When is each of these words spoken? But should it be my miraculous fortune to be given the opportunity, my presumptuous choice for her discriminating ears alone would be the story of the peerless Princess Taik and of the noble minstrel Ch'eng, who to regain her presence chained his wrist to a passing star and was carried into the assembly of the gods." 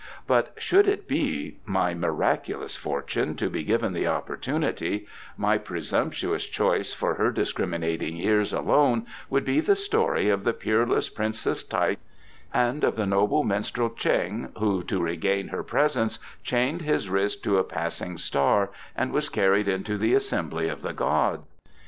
But 0.25 0.53
should 0.57 0.87
it 0.87 1.07
be 1.07 1.57
my 1.63 1.93
miraculous 1.93 2.75
fortune 2.75 3.35
to 3.35 3.51
be 3.51 3.61
given 3.63 3.93
the 3.93 4.07
opportunity, 4.07 5.05
my 5.37 5.59
presumptuous 5.59 6.43
choice 6.47 6.91
for 6.91 7.13
her 7.13 7.29
discriminating 7.29 8.17
ears 8.17 8.51
alone 8.51 9.05
would 9.29 9.45
be 9.45 9.59
the 9.59 9.75
story 9.75 10.27
of 10.27 10.43
the 10.43 10.53
peerless 10.53 11.07
Princess 11.07 11.63
Taik 11.63 11.99
and 12.51 12.83
of 12.83 12.95
the 12.95 13.05
noble 13.05 13.43
minstrel 13.43 13.91
Ch'eng, 13.91 14.49
who 14.57 14.81
to 14.85 15.03
regain 15.03 15.49
her 15.49 15.61
presence 15.63 16.17
chained 16.43 16.81
his 16.81 17.07
wrist 17.07 17.43
to 17.43 17.59
a 17.59 17.63
passing 17.63 18.17
star 18.17 18.71
and 18.95 19.11
was 19.11 19.29
carried 19.29 19.67
into 19.67 19.99
the 19.99 20.15
assembly 20.15 20.67
of 20.67 20.81
the 20.81 20.93
gods." 20.93 21.43